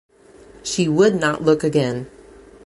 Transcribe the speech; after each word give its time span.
She 0.63 0.87
would 0.87 1.19
not 1.19 1.43
look 1.43 1.63
again. 1.63 2.09